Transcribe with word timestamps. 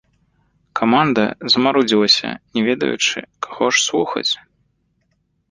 Каманда 0.77 1.25
замарудзілася, 1.55 2.29
не 2.57 2.61
ведаючы, 2.69 3.17
каго 3.49 3.65
ж 3.75 3.85
слухаць. 3.87 4.27